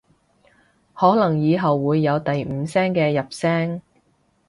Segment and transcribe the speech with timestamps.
[0.95, 3.83] 可能以後會有第五聲嘅入聲